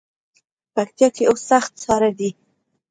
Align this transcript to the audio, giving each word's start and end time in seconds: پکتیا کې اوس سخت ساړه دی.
پکتیا 0.75 1.07
کې 1.15 1.23
اوس 1.29 1.41
سخت 1.51 1.71
ساړه 1.83 2.11
دی. 2.19 2.29